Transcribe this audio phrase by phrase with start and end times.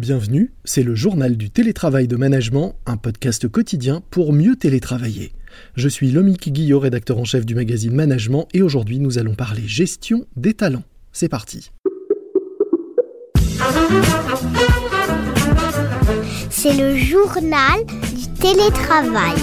[0.00, 5.30] Bienvenue, c'est le journal du télétravail de management, un podcast quotidien pour mieux télétravailler.
[5.76, 9.60] Je suis Lomique Guillot, rédacteur en chef du magazine Management, et aujourd'hui nous allons parler
[9.66, 10.84] gestion des talents.
[11.12, 11.70] C'est parti.
[16.48, 19.36] C'est le journal du télétravail.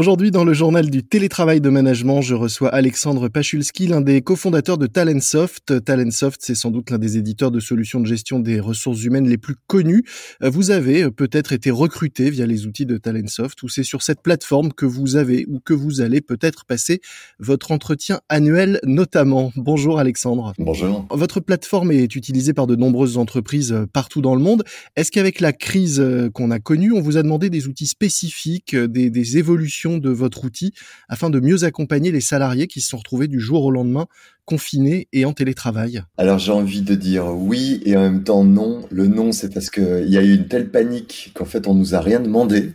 [0.00, 4.78] Aujourd'hui, dans le journal du télétravail de management, je reçois Alexandre Pachulski, l'un des cofondateurs
[4.78, 5.84] de Talentsoft.
[5.84, 9.36] Talentsoft, c'est sans doute l'un des éditeurs de solutions de gestion des ressources humaines les
[9.36, 10.02] plus connus.
[10.40, 14.72] Vous avez peut-être été recruté via les outils de Talentsoft ou c'est sur cette plateforme
[14.72, 17.02] que vous avez ou que vous allez peut-être passer
[17.38, 19.52] votre entretien annuel notamment.
[19.54, 20.54] Bonjour Alexandre.
[20.58, 21.06] Bonjour.
[21.10, 24.64] Votre plateforme est utilisée par de nombreuses entreprises partout dans le monde.
[24.96, 29.10] Est-ce qu'avec la crise qu'on a connue, on vous a demandé des outils spécifiques, des,
[29.10, 30.72] des évolutions de votre outil
[31.08, 34.06] afin de mieux accompagner les salariés qui se sont retrouvés du jour au lendemain
[34.50, 38.82] confinés et en télétravail Alors j'ai envie de dire oui et en même temps non.
[38.90, 41.94] Le non, c'est parce qu'il y a eu une telle panique qu'en fait on nous
[41.94, 42.72] a rien demandé.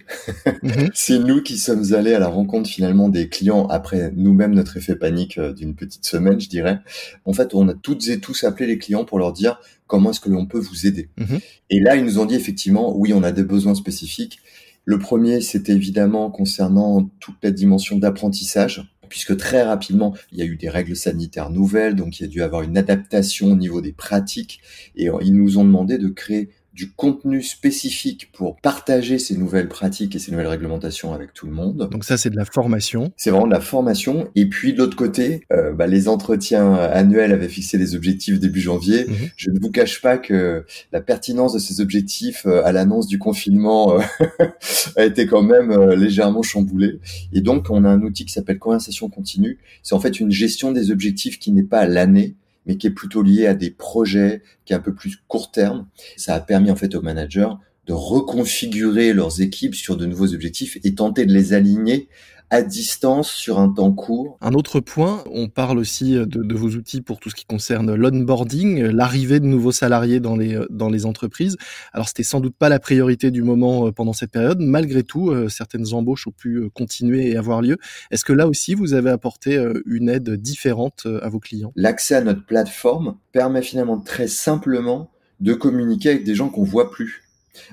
[0.63, 0.89] Mhm.
[0.93, 4.95] c'est nous qui sommes allés à la rencontre finalement des clients après nous-mêmes notre effet
[4.95, 6.79] panique euh, d'une petite semaine, je dirais.
[7.25, 10.19] En fait, on a toutes et tous appelé les clients pour leur dire comment est-ce
[10.19, 11.09] que l'on peut vous aider.
[11.17, 11.39] Mhm.
[11.69, 14.39] Et là, ils nous ont dit effectivement, oui, on a des besoins spécifiques.
[14.85, 20.45] Le premier, c'était évidemment concernant toute la dimension d'apprentissage, puisque très rapidement, il y a
[20.45, 23.81] eu des règles sanitaires nouvelles, donc il y a dû avoir une adaptation au niveau
[23.81, 24.61] des pratiques,
[24.95, 30.13] et ils nous ont demandé de créer du contenu spécifique pour partager ces nouvelles pratiques
[30.13, 31.87] et ces nouvelles réglementations avec tout le monde.
[31.89, 33.13] Donc ça, c'est de la formation.
[33.15, 34.29] C'est vraiment de la formation.
[34.35, 38.59] Et puis de l'autre côté, euh, bah, les entretiens annuels avaient fixé les objectifs début
[38.59, 39.05] janvier.
[39.07, 39.15] Mhm.
[39.37, 43.19] Je ne vous cache pas que la pertinence de ces objectifs euh, à l'annonce du
[43.19, 44.01] confinement euh,
[44.97, 46.99] a été quand même légèrement chamboulée.
[47.31, 49.59] Et donc, on a un outil qui s'appelle Conversation continue.
[49.81, 52.35] C'est en fait une gestion des objectifs qui n'est pas à l'année,
[52.65, 55.87] mais qui est plutôt lié à des projets, qui est un peu plus court terme.
[56.17, 57.49] Ça a permis en fait aux managers
[57.87, 62.09] de reconfigurer leurs équipes sur de nouveaux objectifs et tenter de les aligner
[62.49, 64.37] à distance sur un temps court.
[64.41, 67.93] Un autre point, on parle aussi de, de vos outils pour tout ce qui concerne
[67.93, 71.57] l'onboarding, l'arrivée de nouveaux salariés dans les, dans les entreprises.
[71.93, 74.59] Alors c'était sans doute pas la priorité du moment euh, pendant cette période.
[74.59, 77.77] Malgré tout, euh, certaines embauches ont pu euh, continuer et avoir lieu.
[78.11, 81.71] Est-ce que là aussi, vous avez apporté une aide différente à vos clients?
[81.75, 86.91] L'accès à notre plateforme permet finalement très simplement de communiquer avec des gens qu'on voit
[86.91, 87.23] plus.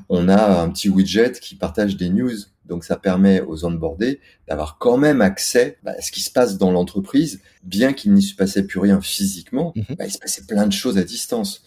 [0.09, 2.31] On a un petit widget qui partage des news
[2.67, 6.59] donc ça permet aux onboardés d'avoir quand même accès bah, à ce qui se passe
[6.59, 9.97] dans l'entreprise, bien qu'il n'y se passait plus rien physiquement, mhm.
[9.99, 11.63] bah, il se passait plein de choses à distance.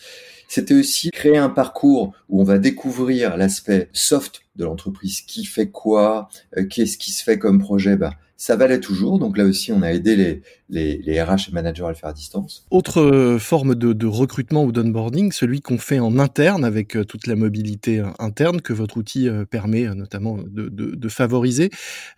[0.48, 5.70] C'était aussi créer un parcours où on va découvrir l'aspect soft de l'entreprise, qui fait
[5.70, 7.98] quoi, euh, qu'est-ce qui se fait comme projet?
[7.98, 11.52] Bah, ça valait toujours, donc là aussi on a aidé les, les, les RH et
[11.54, 12.66] managers à le faire à distance.
[12.70, 17.28] Autre euh, forme de, recrutement ou d'onboarding, celui qu'on fait en interne avec euh, toute
[17.28, 21.70] la mobilité interne que votre outil permet notamment de, de, favoriser.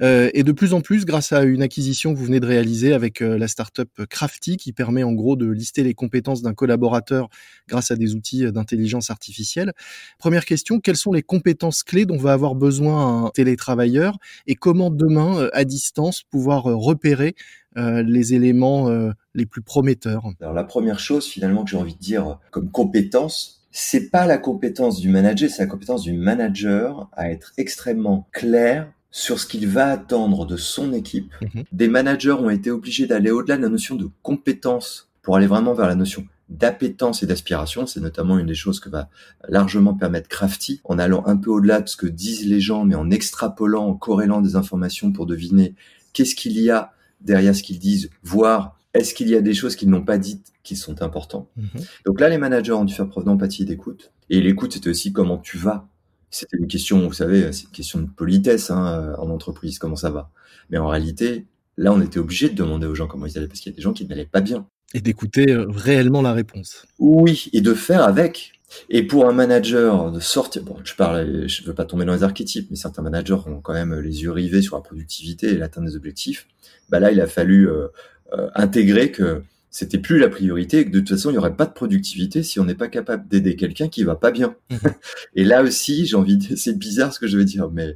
[0.01, 3.19] et de plus en plus, grâce à une acquisition que vous venez de réaliser avec
[3.19, 7.29] la startup Crafty, qui permet en gros de lister les compétences d'un collaborateur
[7.67, 9.73] grâce à des outils d'intelligence artificielle.
[10.17, 14.89] Première question, quelles sont les compétences clés dont va avoir besoin un télétravailleur et comment
[14.89, 17.35] demain, à distance, pouvoir euh, repérer
[17.77, 20.25] euh, les éléments euh, les plus prometteurs?
[20.41, 24.37] Alors la première chose finalement que j'ai envie de dire comme compétence, c'est pas la
[24.37, 29.67] compétence du manager, c'est la compétence du manager à être extrêmement clair sur ce qu'il
[29.67, 31.33] va attendre de son équipe.
[31.41, 31.63] Mhm.
[31.71, 35.73] Des managers ont été obligés d'aller au-delà de la notion de compétence pour aller vraiment
[35.73, 37.85] vers la notion d'appétence et d'aspiration.
[37.85, 39.09] C'est notamment une des choses que va
[39.47, 42.95] largement permettre Crafty, en allant un peu au-delà de ce que disent les gens, mais
[42.95, 45.75] en extrapolant, en corrélant des informations pour deviner
[46.13, 49.75] qu'est-ce qu'il y a derrière ce qu'ils disent, voire est-ce qu'il y a des choses
[49.75, 51.49] qu'ils n'ont pas dites qui sont importantes.
[51.55, 51.81] Mhm.
[52.05, 54.11] Donc là, les managers ont dû faire preuve d'empathie et d'écoute.
[54.29, 55.87] Et l'écoute, c'était aussi comment tu vas.
[56.29, 60.09] C'était une question, vous savez, c'est une question de politesse hein, en entreprise, comment ça
[60.09, 60.29] va.
[60.69, 61.47] Mais en réalité,
[61.77, 63.77] là, on était obligé de demander aux gens comment ils allaient, parce qu'il y a
[63.77, 64.67] des gens qui n'allaient pas bien.
[64.93, 66.85] Et d'écouter euh, réellement la réponse.
[66.99, 68.53] Oui, et de faire avec.
[68.89, 72.23] Et pour un manager de sortir, bon, je parle, je veux pas tomber dans les
[72.23, 75.85] archétypes, mais certains managers ont quand même les yeux rivés sur la productivité et l'atteinte
[75.85, 76.47] des objectifs.
[76.89, 77.87] Bah là, il a fallu euh,
[78.33, 81.55] euh, intégrer que c'était plus la priorité et que de toute façon, il y aurait
[81.55, 84.55] pas de productivité si on n'est pas capable d'aider quelqu'un qui va pas bien.
[84.69, 84.79] Mhm.
[85.35, 87.95] et là aussi, j'ai envie de, c'est bizarre ce que je veux dire, mais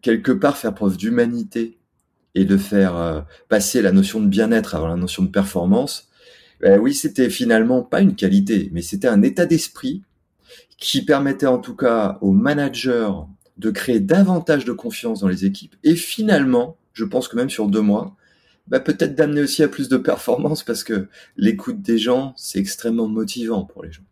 [0.00, 1.78] quelque part faire preuve d'humanité
[2.34, 6.07] et de faire euh, passer la notion de bien-être avant la notion de performance,
[6.60, 10.02] ben oui, c'était finalement pas une qualité, mais c'était un état d'esprit
[10.78, 13.10] qui permettait en tout cas aux managers
[13.56, 15.74] de créer davantage de confiance dans les équipes.
[15.82, 18.16] Et finalement, je pense que même sur deux mois,
[18.68, 23.08] bah, peut-être d'amener aussi à plus de performance parce que l'écoute des gens, c'est extrêmement
[23.08, 24.02] motivant pour les gens.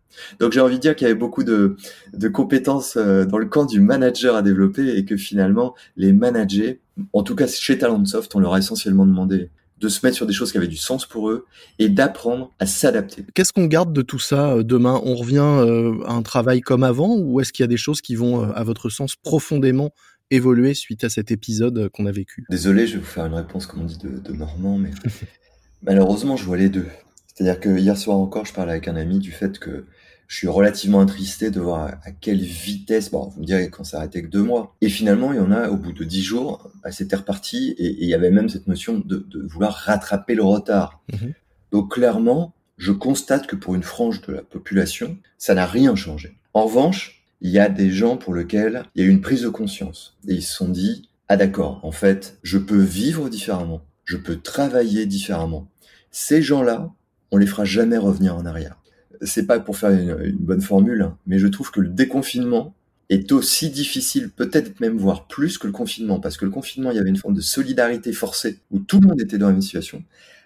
[0.40, 1.76] Donc j'ai envie de dire qu'il y avait beaucoup de,
[2.14, 6.80] de compétences euh, dans le camp du manager à développer et que finalement les managers,
[7.12, 10.32] en tout cas chez Talentsoft, on leur a essentiellement demandé de se mettre sur des
[10.32, 11.46] choses qui avaient du sens pour eux
[11.78, 13.24] et d'apprendre à s'adapter.
[13.34, 15.00] Qu'est-ce qu'on garde de tout ça euh, demain?
[15.04, 18.00] On revient euh, à un travail comme avant ou est-ce qu'il y a des choses
[18.00, 19.92] qui vont, à votre sens, profondément
[20.30, 22.44] évoluer suite à cet épisode qu'on a vécu?
[22.50, 24.90] Désolé, je vais vous faire une réponse, comme on dit, de, de Normand, mais
[25.82, 26.86] malheureusement, je vois les deux.
[27.34, 29.84] C'est-à-dire que hier soir encore, je parlais avec un ami du fait que
[30.28, 33.98] je suis relativement attristé de voir à, quelle vitesse, bon, vous me direz quand ça
[33.98, 34.74] arrêtait que deux mois.
[34.80, 37.96] Et finalement, il y en a, au bout de dix jours, bah, c'était reparti, et,
[38.00, 41.00] il y avait même cette notion de, vouloir rattraper le retard.
[41.12, 41.32] Mhm.
[41.72, 46.36] Donc clairement, je constate que pour une frange de la population, ça n'a rien changé.
[46.54, 49.42] En revanche, il y a des gens pour lesquels il y a eu une prise
[49.42, 53.82] de conscience et ils se sont dit ah d'accord en fait je peux vivre différemment
[54.04, 55.68] je peux travailler différemment
[56.10, 56.90] ces gens-là
[57.30, 58.78] on les fera jamais revenir en arrière
[59.22, 62.74] c'est pas pour faire une, bonne formule mais je trouve que le déconfinement
[63.08, 66.96] est aussi difficile peut-être même voire plus que le confinement parce que le confinement il
[66.96, 69.62] y avait une forme de solidarité forcée où tout le monde était dans la même
[69.62, 70.02] situation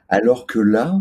[0.09, 1.01] alors que là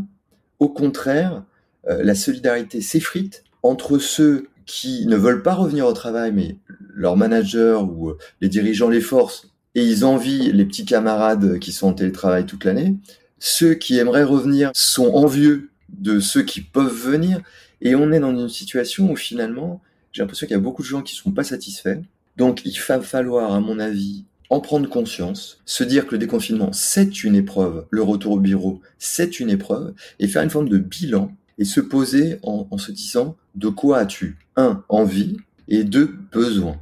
[0.59, 1.43] au contraire
[1.87, 6.57] euh, la solidarité s'effrite entre ceux qui ne veulent pas revenir au travail, mais
[6.93, 11.71] leur manager ou euh, les dirigeants les forcent et ils envient les petits camarades qui
[11.71, 12.95] sont en télétravail toute l'année.
[13.39, 17.41] Ceux qui aimeraient revenir sont envieux de ceux qui peuvent venir
[17.81, 19.81] et on est dans une situation où finalement,
[20.11, 21.99] j'ai l'impression qu'il y a beaucoup de gens qui sont pas satisfaits.
[22.37, 26.71] Donc il va falloir, à mon avis, en prendre conscience, se dire que le déconfinement,
[26.73, 30.79] c'est une épreuve, le retour au bureau, c'est une épreuve, et faire une forme de
[30.79, 35.37] bilan et se poser en, se disant de quoi as-tu un envie
[35.67, 36.77] et deux besoin.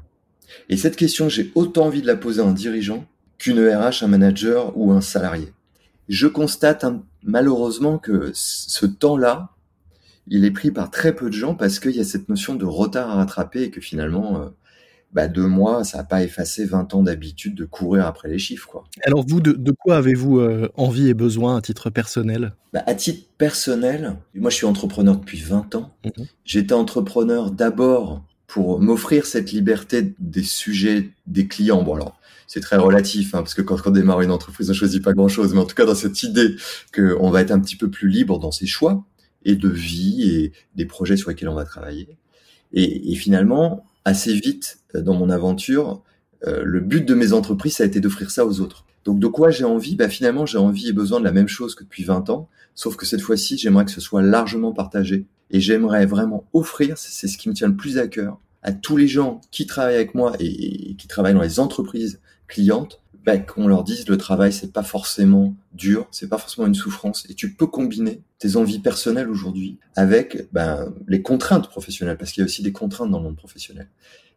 [0.69, 3.05] Et cette question, j'ai autant envie de la poser à un dirigeant
[3.37, 5.51] qu'une RH, un manager ou un salarié.
[6.07, 9.51] Je constate hein, malheureusement que ce temps-là,
[10.27, 12.65] il est pris par très peu de gens parce qu'il y a cette notion de
[12.65, 14.49] retard à rattraper et que finalement, euh,
[15.13, 18.67] bah, deux mois, ça n'a pas effacé 20 ans d'habitude de courir après les chiffres.
[18.67, 18.83] Quoi.
[19.03, 22.53] Alors vous, de, quoi avez-vous euh, envie et besoin à titre personnel?
[22.73, 25.95] Bah, À titre personnel, moi je suis entrepreneur depuis 20 ans.
[26.05, 26.25] Mhm.
[26.43, 31.83] J'étais entrepreneur d'abord pour m'offrir cette liberté des sujets des clients.
[31.83, 35.03] Bon alors, c'est très relatif, hein, parce que quand on démarre une entreprise, on choisit
[35.03, 36.55] pas grand-chose, mais en tout cas dans cette idée
[36.95, 39.05] qu'on va être un petit peu plus libre dans ses choix
[39.43, 42.17] et de vie et des projets sur lesquels on va travailler.
[42.73, 46.01] Et, finalement, assez vite euh, dans mon aventure,
[46.45, 48.85] euh, le but de mes entreprises, ça a été d'offrir ça aux autres.
[49.05, 49.95] Donc de quoi j'ai envie?
[49.95, 52.97] Bah, Finalement, j'ai envie et besoin de la même chose que depuis 20 ans, sauf
[52.97, 55.25] que cette fois-ci, j'aimerais que ce soit largement partagé.
[55.51, 58.97] Et j'aimerais vraiment offrir, c'est ce qui me tient le plus à cœur, à tous
[58.97, 63.67] les gens qui travaillent avec moi et, qui travaillent dans les entreprises clientes, bah, qu'on
[63.67, 67.53] leur dise le travail c'est pas forcément dur, c'est pas forcément une souffrance et tu
[67.53, 72.45] peux combiner tes envies personnelles aujourd'hui avec ben, les contraintes professionnelles parce qu'il y a
[72.45, 73.89] aussi des contraintes dans le monde professionnel.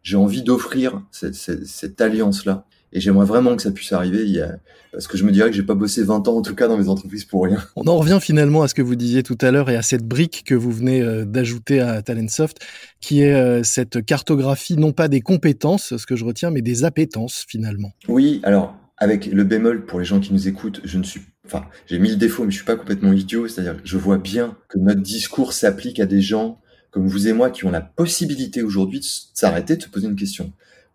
[0.03, 4.23] J'ai envie d'offrir cette, cette, cette alliance là et j'aimerais vraiment que ça puisse arriver
[4.23, 4.57] il y a...
[4.91, 6.77] parce que je me dirais que j'ai pas bossé 20 ans en tout cas dans
[6.77, 7.63] mes entreprises pour rien.
[7.75, 10.05] On en revient finalement à ce que vous disiez tout à l'heure et à cette
[10.05, 12.57] brique que vous venez euh, d'ajouter à Talentsoft
[12.99, 16.83] qui est euh, cette cartographie non pas des compétences ce que je retiens mais des
[16.83, 17.91] appétences finalement.
[18.07, 21.65] Oui, alors avec le bémol pour les gens qui nous écoutent, je ne suis enfin,
[21.87, 23.47] j'ai mille défauts, mais je suis pas complètement idiot.
[23.47, 26.59] C'est-à-dire, je vois bien que notre discours s'applique à des gens
[26.91, 30.15] comme vous et moi qui ont la possibilité aujourd'hui de s'arrêter, de se poser une
[30.15, 30.51] question.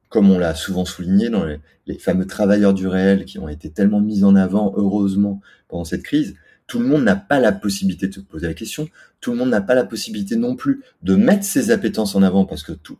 [0.08, 4.00] Comme on l'a souvent souligné dans les, fameux travailleurs du réel qui ont été tellement
[4.00, 6.36] mis en avant, heureusement, pendant cette crise,
[6.66, 8.88] tout le monde n'a pas la possibilité de se poser la question.
[9.20, 12.44] Tout le monde n'a pas la possibilité non plus de mettre ses appétences en avant
[12.44, 12.98] parce que tout,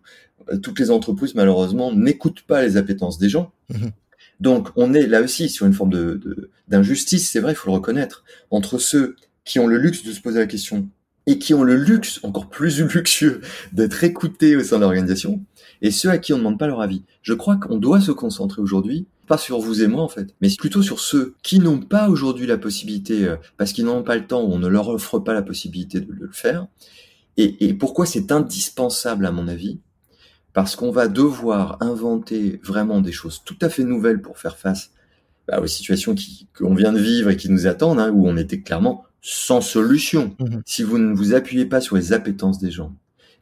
[0.63, 3.53] toutes les entreprises, malheureusement, n'écoutent pas les appétences des gens.
[3.71, 3.89] Mmh
[4.41, 7.75] donc on est là aussi sur une forme de, d'injustice, c'est vrai, il faut le
[7.75, 10.89] reconnaître, entre ceux qui ont le luxe de se poser la question
[11.27, 13.41] et qui ont le luxe, encore plus luxueux,
[13.73, 15.45] d'être écoutés au sein de l'organisation,
[15.83, 17.03] et ceux à qui on ne demande pas leur avis.
[17.23, 20.49] Je crois qu'on doit se concentrer aujourd'hui, pas sur vous et moi en fait, mais
[20.57, 24.27] plutôt sur ceux qui n'ont pas aujourd'hui la possibilité, euh, parce qu'ils n'ont pas le
[24.27, 26.67] temps ou on ne leur offre pas la possibilité de le faire.
[27.37, 29.81] et pourquoi c'est indispensable à mon avis?
[30.55, 34.91] Parce qu'on va devoir inventer vraiment des choses tout à fait nouvelles pour faire face
[35.47, 36.15] bah, aux situations
[36.57, 40.37] qu'on vient de vivre et qui nous attendent, hein, où on était clairement sans solution.
[40.39, 42.95] Mmh si vous ne vous appuyez pas sur les appétences des gens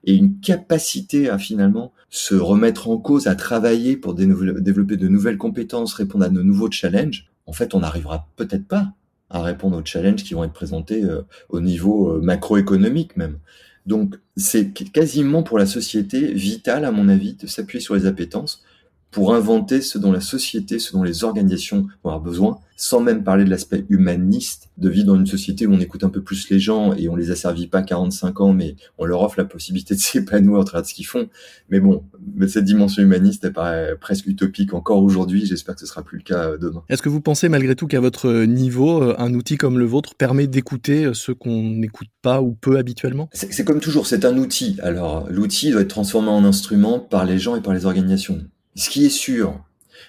[0.04, 5.36] et une capacité à finalement se remettre en cause, à travailler pour développer de nouvelles
[5.36, 8.92] compétences, répondre à de nouveaux challenges, en fait, on n'arrivera peut-être pas
[9.28, 13.38] à répondre aux challenges qui vont être présentés euh, au niveau euh, macroéconomique même.
[13.84, 18.62] Donc c'est quasiment pour la société vital, à mon avis, de s'appuyer sur les appétences
[19.10, 23.22] pour inventer ce dont la société, ce dont les organisations vont avoir besoin, sans même
[23.22, 26.48] parler de l'aspect humaniste de vivre dans une société où on écoute un peu plus
[26.50, 29.94] les gens et on les asservit pas 45 ans, mais on leur offre la possibilité
[29.94, 31.28] de s'épanouir au travers de ce qu'ils font.
[31.70, 32.04] Mais bon,
[32.48, 35.46] cette dimension humaniste, elle paraît presque utopique encore aujourd'hui.
[35.46, 36.82] J'espère que ce sera plus le cas euh, demain.
[36.88, 40.14] Est-ce que vous pensez malgré tout qu'à votre niveau, euh, un outil comme le vôtre
[40.14, 43.28] permet d'écouter euh, ce qu'on n'écoute pas ou peu habituellement?
[43.32, 44.76] C'est comme toujours, c'est un outil.
[44.82, 48.40] Alors, l'outil doit être transformé en instrument par les gens et par les organisations.
[48.74, 49.60] Ce qui est sûr,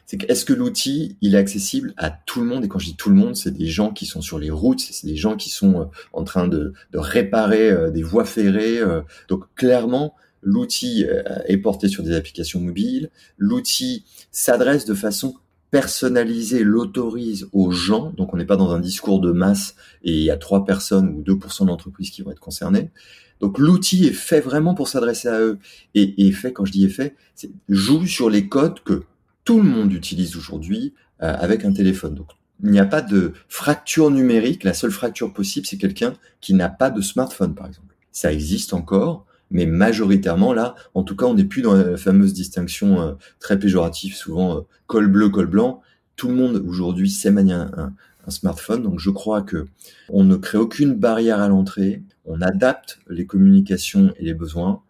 [0.06, 2.66] c'est que est-ce que l'outil il est accessible à tout le monde?
[2.66, 4.80] Et quand je dis tout le monde c'est des gens qui sont sur les routes
[4.80, 8.80] c'est des gens qui sont euh, en train de, de réparer euh, des voies ferrées
[8.80, 9.02] euh.
[9.28, 11.04] donc clairement l'outil
[11.48, 13.10] est porté sur des applications mobiles.
[13.40, 15.34] L'outil s'adresse de façon
[15.72, 18.12] personnalisée l'autorise aux gens.
[18.12, 21.10] Donc on n'est pas dans un discours de masse et il y a trois personnes
[21.10, 22.92] ou 2% de l'entreprise qui vont être concernées.
[23.40, 25.58] Donc l'outil est fait vraiment pour s'adresser à eux.
[25.96, 29.04] Et, et fait quand je dis est fait c'est joue sur les codes que
[29.46, 32.16] tout le monde utilise aujourd'hui euh, avec un téléphone.
[32.16, 32.28] Donc,
[32.64, 34.64] il n'y a pas de fracture numérique.
[34.64, 37.96] La seule fracture possible, c'est quelqu'un qui n'a pas de smartphone, par exemple.
[38.12, 42.34] Ça existe encore, mais majoritairement, là, en tout cas, on n'est plus dans la fameuse
[42.34, 45.82] distinction euh, très péjorative, souvent euh, col bleu, col blanc.
[46.16, 49.68] Tout le monde aujourd'hui sait manier un, un, smartphone, donc je crois que
[50.10, 52.02] on ne crée aucune barrière à l'entrée.
[52.26, 54.82] On adapte les communications et les besoins.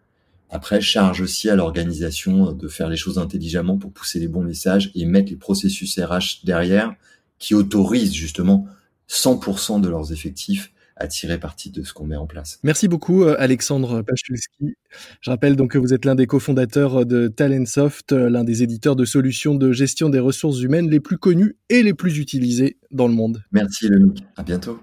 [0.50, 4.90] Après, charge aussi à l'organisation de faire les choses intelligemment pour pousser les bons messages
[4.94, 6.94] et mettre les processus RH derrière
[7.38, 8.66] qui autorisent justement
[9.08, 12.58] 100% de leurs effectifs à tirer parti de ce qu'on met en place.
[12.62, 14.76] Merci beaucoup euh, Alexandre Pachulski.
[15.20, 18.96] Je rappelle donc que vous êtes l'un des cofondateurs de Talentsoft, euh, l'un des éditeurs
[18.96, 23.08] de solutions de gestion des ressources humaines les plus connus et les plus utilisés dans
[23.08, 23.42] le monde.
[23.52, 24.80] Merci Lomic, à bientôt.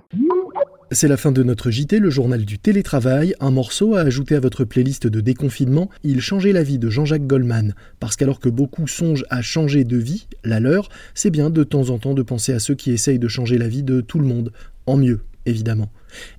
[0.93, 4.39] C'est la fin de notre JT, le journal du télétravail, un morceau à ajouter à
[4.39, 7.73] votre playlist de déconfinement, Il changeait la vie de Jean-Jacques Goldman.
[7.99, 11.89] Parce qu'alors que beaucoup songent à changer de vie, la leur, c'est bien de temps
[11.89, 14.27] en temps de penser à ceux qui essayent de changer la vie de tout le
[14.27, 14.51] monde,
[14.85, 15.91] en mieux, évidemment.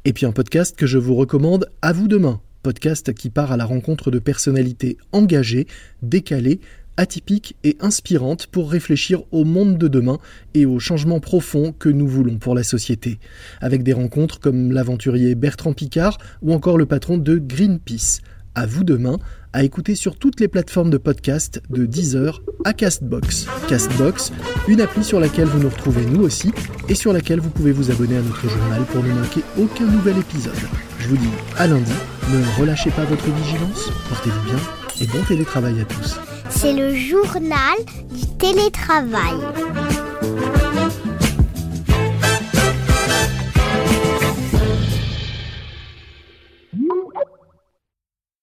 [0.05, 3.57] Et puis un podcast que je vous recommande, À vous demain, podcast qui part à
[3.57, 5.67] la rencontre de personnalités engagées,
[6.03, 6.61] décalées,
[6.97, 10.19] atypique et inspirante pour réfléchir au monde de demain
[10.55, 13.19] et aux changements profonds que nous voulons pour la société,
[13.61, 18.21] avec des rencontres comme l'aventurier Bertrand Picard ou encore le patron de Greenpeace.
[18.57, 19.19] À vous demain,
[19.53, 23.47] à écouter sur toutes les plateformes de podcast de Deezer à Castbox.
[23.69, 24.33] Castbox,
[24.69, 26.53] une appli sur laquelle vous nous retrouvez nous aussi
[26.89, 30.19] et sur laquelle vous pouvez vous abonner à notre journal pour ne manquer aucun nouvel
[30.19, 30.55] épisode.
[31.01, 31.93] Je vous dis à lundi,
[32.33, 34.59] ne relâchez pas votre vigilance, portez-vous bien
[35.01, 36.34] et bon télétravail à tous.
[36.51, 37.77] C'est le journal
[38.11, 39.35] du télétravail.